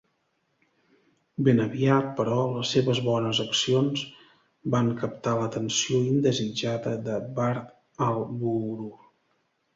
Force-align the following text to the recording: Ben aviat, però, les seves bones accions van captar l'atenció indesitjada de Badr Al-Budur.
Ben 1.47 1.59
aviat, 1.65 2.07
però, 2.19 2.37
les 2.53 2.71
seves 2.75 3.01
bones 3.09 3.41
accions 3.43 4.07
van 4.77 4.91
captar 5.03 5.35
l'atenció 5.43 6.01
indesitjada 6.15 6.97
de 7.11 7.21
Badr 7.39 7.63
Al-Budur. 8.09 8.91